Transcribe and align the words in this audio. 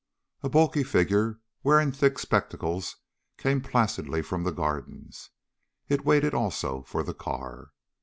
A 0.41 0.49
bulky 0.49 0.83
figure 0.83 1.41
wearing 1.61 1.91
thick 1.91 2.17
spectacles 2.17 2.95
came 3.37 3.61
placidly 3.61 4.23
from 4.23 4.41
the 4.43 4.51
Gardens. 4.51 5.29
It 5.89 6.05
waited, 6.05 6.33
also, 6.33 6.81
for 6.81 7.03
the 7.03 7.13
car. 7.13 7.69